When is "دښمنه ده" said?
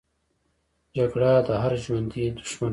2.37-2.69